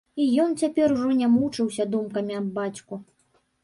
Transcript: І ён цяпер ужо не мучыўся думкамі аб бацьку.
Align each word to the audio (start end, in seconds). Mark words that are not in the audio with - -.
І 0.23 0.25
ён 0.45 0.55
цяпер 0.63 0.95
ужо 0.95 1.11
не 1.21 1.29
мучыўся 1.35 1.89
думкамі 1.95 2.43
аб 2.43 2.53
бацьку. 2.61 3.05